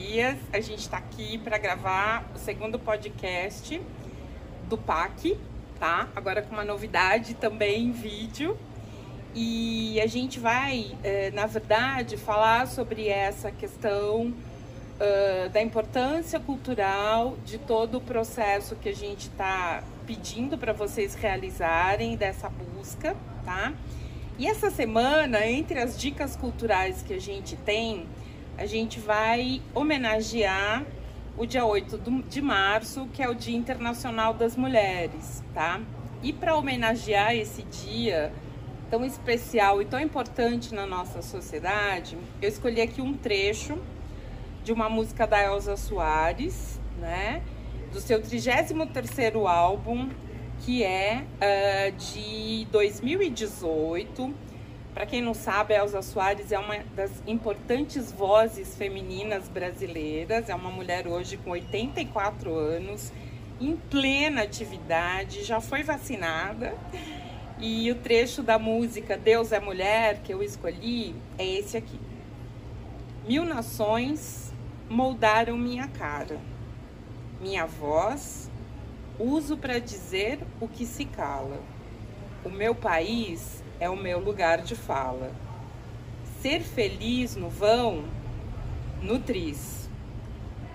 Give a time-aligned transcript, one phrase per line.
[0.00, 0.38] gurias.
[0.52, 3.80] A gente está aqui para gravar o segundo podcast
[4.68, 5.36] do PAC,
[5.78, 6.08] tá?
[6.16, 8.56] Agora com uma novidade também em vídeo.
[9.34, 14.32] E a gente vai, eh, na verdade, falar sobre essa questão
[14.98, 21.14] ah, da importância cultural de todo o processo que a gente está pedindo para vocês
[21.14, 23.72] realizarem dessa busca, tá?
[24.38, 28.06] E essa semana, entre as dicas culturais que a gente tem,
[28.60, 30.84] a gente vai homenagear
[31.38, 35.80] o dia 8 do- de março, que é o Dia Internacional das Mulheres, tá?
[36.22, 38.30] E para homenagear esse dia
[38.90, 43.78] tão especial e tão importante na nossa sociedade, eu escolhi aqui um trecho
[44.62, 47.40] de uma música da Elza Soares, né?
[47.94, 50.10] Do seu 33º álbum,
[50.60, 54.34] que é ah, de 2018.
[55.00, 60.50] Para quem não sabe, a Elza Soares é uma das importantes vozes femininas brasileiras.
[60.50, 63.10] É uma mulher hoje com 84 anos,
[63.58, 66.74] em plena atividade, já foi vacinada.
[67.58, 71.98] E o trecho da música Deus é Mulher que eu escolhi é esse aqui.
[73.26, 74.52] Mil nações
[74.86, 76.38] moldaram minha cara,
[77.40, 78.50] minha voz
[79.18, 81.58] uso para dizer o que se cala.
[82.44, 85.32] O meu país é o meu lugar de fala.
[86.40, 88.04] Ser feliz no vão
[89.02, 89.88] nutris.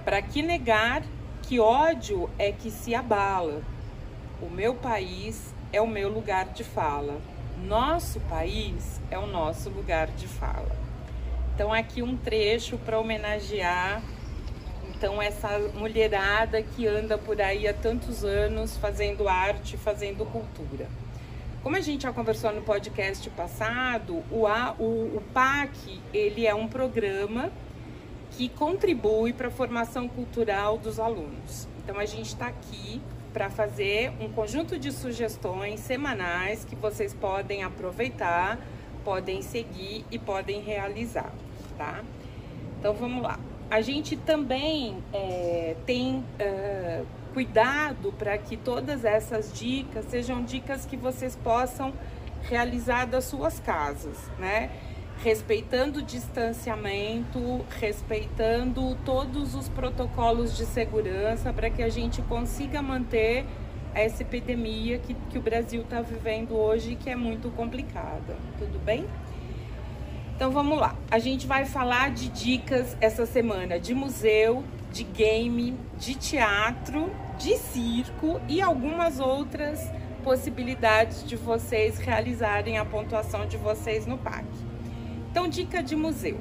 [0.03, 1.03] Para que negar
[1.43, 3.61] que ódio é que se abala?
[4.41, 7.21] O meu país é o meu lugar de fala.
[7.63, 10.75] Nosso país é o nosso lugar de fala.
[11.53, 14.01] Então aqui um trecho para homenagear
[14.97, 20.87] então essa mulherada que anda por aí há tantos anos fazendo arte, fazendo cultura.
[21.65, 26.53] Como a gente já conversou no podcast passado, o, A- o, o PAC ele é
[26.53, 27.51] um programa
[28.33, 31.67] que contribui para a formação cultural dos alunos.
[31.79, 33.01] Então a gente está aqui
[33.33, 38.59] para fazer um conjunto de sugestões semanais que vocês podem aproveitar,
[39.03, 41.33] podem seguir e podem realizar,
[41.79, 42.03] tá?
[42.79, 43.39] Então vamos lá.
[43.71, 47.01] A gente também é, tem é,
[47.35, 51.91] cuidado para que todas essas dicas sejam dicas que vocês possam
[52.43, 54.69] realizar das suas casas, né?
[55.21, 63.45] Respeitando o distanciamento, respeitando todos os protocolos de segurança para que a gente consiga manter
[63.93, 68.37] essa epidemia que, que o Brasil está vivendo hoje, que é muito complicada.
[68.57, 69.05] Tudo bem?
[70.37, 70.95] Então vamos lá.
[71.11, 74.63] A gente vai falar de dicas essa semana de museu,
[74.95, 79.91] de game, de teatro, de circo e algumas outras
[80.23, 84.45] possibilidades de vocês realizarem a pontuação de vocês no PAC.
[85.29, 86.39] Então, dica de museu.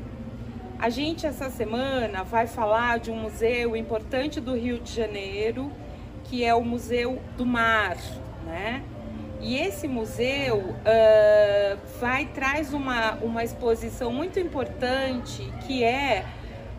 [0.79, 5.73] A gente essa semana vai falar de um museu importante do Rio de Janeiro,
[6.23, 7.97] que é o Museu do Mar,
[8.47, 8.85] né?
[9.41, 16.25] E esse museu ah, vai traz uma, uma exposição muito importante que é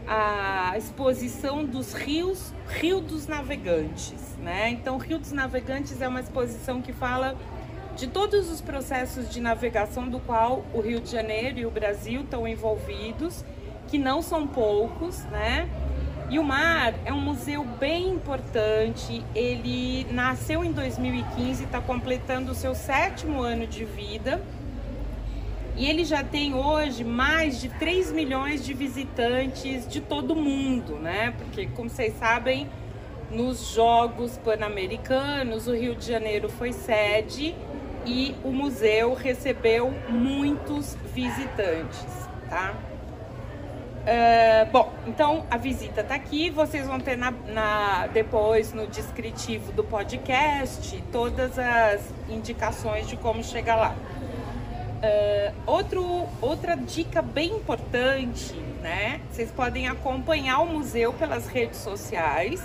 [0.07, 4.69] a exposição dos rios, Rio dos Navegantes, né?
[4.69, 7.35] Então, Rio dos Navegantes é uma exposição que fala
[7.95, 12.21] de todos os processos de navegação do qual o Rio de Janeiro e o Brasil
[12.21, 13.43] estão envolvidos,
[13.87, 15.69] que não são poucos, né?
[16.29, 19.23] E o mar é um museu bem importante.
[19.33, 24.41] Ele nasceu em 2015, está completando o seu sétimo ano de vida.
[25.77, 31.33] E ele já tem hoje mais de 3 milhões de visitantes de todo mundo, né?
[31.37, 32.69] Porque, como vocês sabem,
[33.29, 37.53] nos Jogos Pan-Americanos, o Rio de Janeiro foi sede
[38.05, 42.05] e o museu recebeu muitos visitantes,
[42.49, 42.73] tá?
[44.07, 46.51] Ah, bom, então a visita tá aqui.
[46.51, 53.43] Vocês vão ter na, na- depois no descritivo do podcast todas as indicações de como
[53.43, 53.95] chegar lá.
[55.01, 59.21] Ah, outro, outra dica bem importante, né?
[59.31, 62.63] Vocês podem acompanhar o museu pelas redes sociais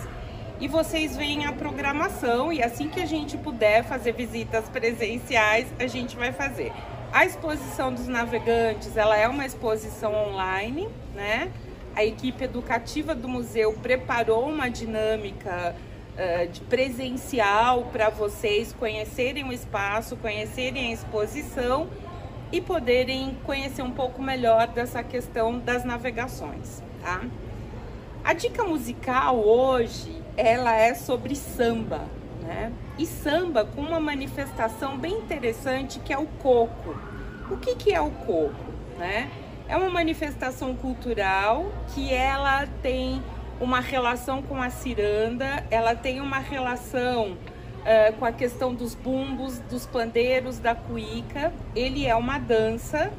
[0.60, 5.86] e vocês veem a programação e assim que a gente puder fazer visitas presenciais, a
[5.86, 6.72] gente vai fazer.
[7.12, 11.50] A exposição dos navegantes, ela é uma exposição online, né?
[11.94, 15.74] a equipe educativa do museu preparou uma dinâmica
[16.14, 21.88] uh, de presencial para vocês conhecerem o espaço, conhecerem a exposição
[22.52, 27.22] e poderem conhecer um pouco melhor dessa questão das navegações, tá?
[28.22, 32.02] A dica musical hoje, ela é sobre samba,
[32.42, 32.72] né?
[32.98, 36.94] E samba com uma manifestação bem interessante que é o coco.
[37.50, 39.30] O que, que é o coco, né?
[39.68, 43.22] É uma manifestação cultural que ela tem
[43.60, 47.36] uma relação com a ciranda, ela tem uma relação
[48.18, 51.52] com a questão dos bumbos, dos pandeiros, da cuíca.
[51.74, 53.10] Ele é uma dança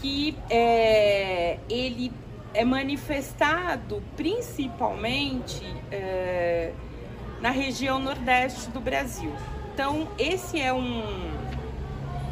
[0.00, 2.12] que é, ele
[2.52, 6.72] é manifestado principalmente é,
[7.40, 9.32] na região nordeste do Brasil.
[9.72, 11.02] Então, esse é um,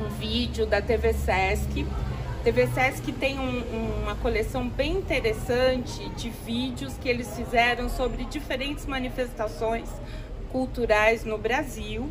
[0.00, 1.84] um vídeo da TV Sesc.
[2.44, 8.86] TV Sesc tem um, uma coleção bem interessante de vídeos que eles fizeram sobre diferentes
[8.86, 9.88] manifestações
[10.52, 12.08] culturais no Brasil.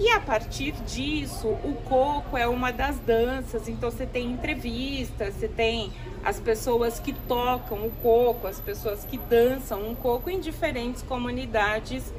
[0.00, 5.46] E a partir disso, o coco é uma das danças, então você tem entrevistas, você
[5.46, 5.92] tem
[6.24, 12.12] as pessoas que tocam o coco, as pessoas que dançam um coco em diferentes comunidades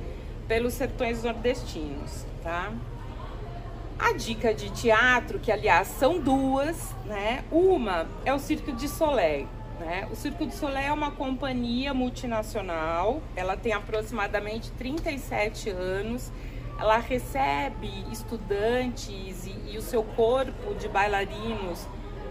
[0.48, 2.72] pelos sertões nordestinos, tá?
[4.00, 7.44] A dica de teatro, que aliás são duas, né?
[7.52, 9.48] Uma é o Circo de Soleil.
[9.80, 10.08] Né?
[10.12, 16.32] O Circo de Soleil é uma companhia multinacional, ela tem aproximadamente 37 anos,
[16.80, 21.86] ela recebe estudantes e, e o seu corpo de bailarinos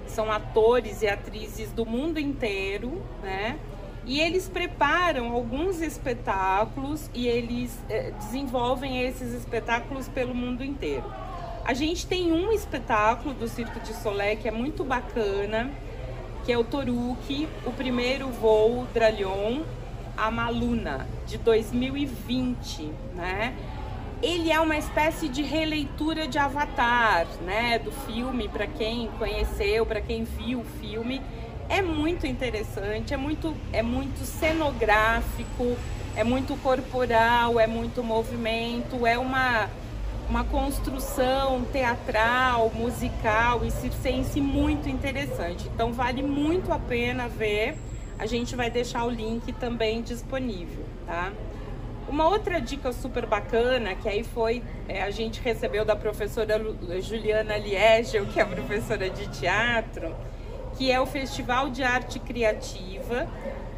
[0.06, 3.58] são atores e atrizes do mundo inteiro, né?
[4.06, 11.04] E eles preparam alguns espetáculos e eles eh, desenvolvem esses espetáculos pelo mundo inteiro.
[11.64, 15.70] A gente tem um espetáculo do Circo de Soleil que é muito bacana,
[16.44, 19.62] que é o Toruki, o primeiro voo Dralion
[20.16, 23.54] a Maluna, de 2020, né?
[24.22, 30.00] Ele é uma espécie de releitura de Avatar, né, do filme, para quem conheceu, para
[30.00, 31.20] quem viu o filme.
[31.68, 35.76] É muito interessante, é muito, é muito cenográfico,
[36.16, 39.68] é muito corporal, é muito movimento, é uma
[40.34, 45.70] uma construção teatral, musical e circense muito interessante.
[45.72, 47.76] Então vale muito a pena ver.
[48.18, 51.32] A gente vai deixar o link também disponível, tá?
[52.08, 56.60] Uma outra dica super bacana que aí foi é, a gente recebeu da professora
[57.00, 60.12] Juliana Liegel, que é professora de teatro,
[60.76, 63.28] que é o Festival de Arte Criativa,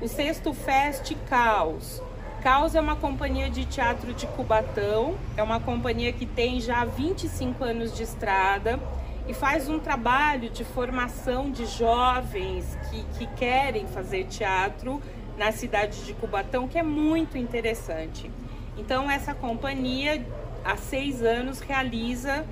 [0.00, 2.00] o sexto Fest Caos.
[2.46, 7.64] Caos é uma companhia de teatro de Cubatão, é uma companhia que tem já 25
[7.64, 8.78] anos de estrada
[9.26, 15.02] e faz um trabalho de formação de jovens que, que querem fazer teatro
[15.36, 18.30] na cidade de Cubatão, que é muito interessante.
[18.78, 20.24] Então, essa companhia,
[20.64, 22.46] há seis anos, realiza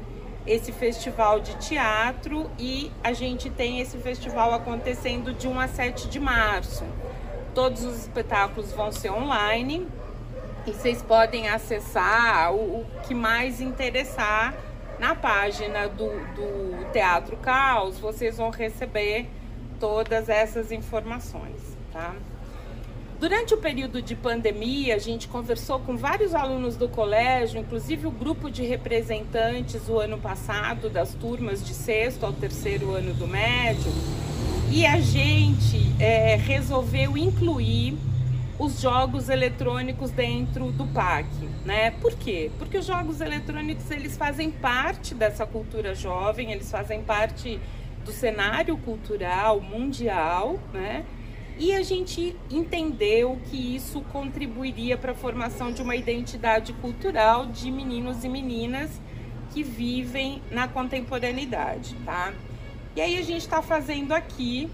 [0.45, 6.09] esse festival de teatro e a gente tem esse festival acontecendo de 1 a 7
[6.09, 6.85] de março.
[7.55, 9.87] Todos os espetáculos vão ser online
[10.67, 14.55] e vocês podem acessar o, o que mais interessar
[14.99, 17.99] na página do, do Teatro Caos.
[17.99, 19.29] Vocês vão receber
[19.79, 22.15] todas essas informações, tá?
[23.21, 28.11] Durante o período de pandemia, a gente conversou com vários alunos do colégio, inclusive o
[28.11, 33.93] grupo de representantes o ano passado das turmas de sexto ao terceiro ano do médio,
[34.75, 37.97] e a gente é, resolveu incluir
[38.59, 41.29] os jogos eletrônicos dentro do PAC,
[41.65, 41.93] né?
[41.93, 42.51] Por quê?
[42.59, 47.61] Porque os jogos eletrônicos eles fazem parte dessa cultura jovem, eles fazem parte
[48.05, 51.05] do cenário cultural mundial, né?
[51.57, 57.71] E a gente entendeu que isso contribuiria para a formação de uma identidade cultural de
[57.71, 59.01] meninos e meninas
[59.53, 62.35] que vivem na contemporaneidade, tá?
[62.97, 64.71] E aí a gente está fazendo aqui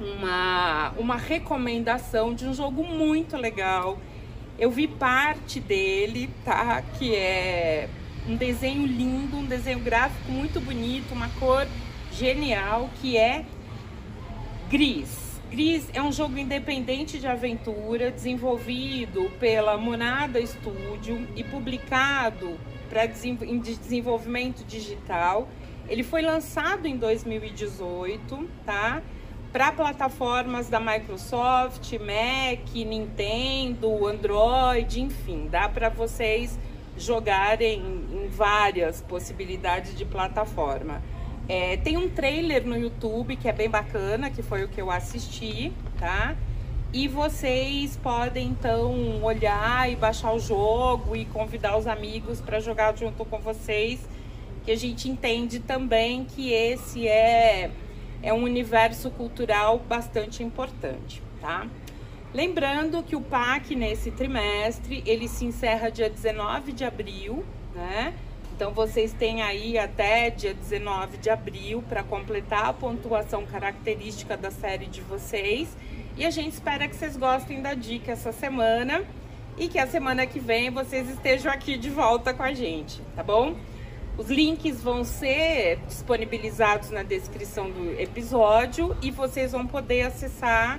[0.00, 3.98] uma, uma recomendação de um jogo muito legal.
[4.56, 6.80] Eu vi parte dele, tá?
[6.96, 7.88] Que é
[8.28, 11.66] um desenho lindo, um desenho gráfico muito bonito, uma cor
[12.12, 13.44] genial, que é
[14.70, 15.40] Gris.
[15.50, 22.56] Gris é um jogo independente de aventura, desenvolvido pela Monada Studio e publicado
[22.88, 25.48] para desenvolvimento digital
[25.88, 29.02] ele foi lançado em 2018, tá?
[29.52, 36.58] Para plataformas da Microsoft, Mac, Nintendo, Android, enfim, dá para vocês
[36.96, 37.80] jogarem
[38.12, 41.02] em várias possibilidades de plataforma.
[41.48, 44.90] É, tem um trailer no YouTube que é bem bacana, que foi o que eu
[44.90, 46.34] assisti, tá?
[46.94, 52.96] E vocês podem então olhar e baixar o jogo e convidar os amigos para jogar
[52.96, 53.98] junto com vocês,
[54.64, 57.72] que a gente entende também que esse é,
[58.22, 61.66] é um universo cultural bastante importante, tá?
[62.32, 68.14] Lembrando que o PAC nesse trimestre, ele se encerra dia 19 de abril, né?
[68.54, 74.52] Então vocês têm aí até dia 19 de abril para completar a pontuação característica da
[74.52, 75.76] série de vocês.
[76.16, 79.02] E a gente espera que vocês gostem da dica essa semana
[79.58, 83.22] e que a semana que vem vocês estejam aqui de volta com a gente, tá
[83.22, 83.56] bom?
[84.16, 90.78] Os links vão ser disponibilizados na descrição do episódio e vocês vão poder acessar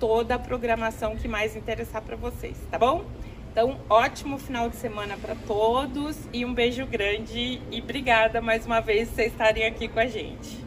[0.00, 3.04] toda a programação que mais interessar para vocês, tá bom?
[3.52, 8.80] Então, ótimo final de semana para todos e um beijo grande e obrigada mais uma
[8.80, 10.63] vez por vocês estarem aqui com a gente.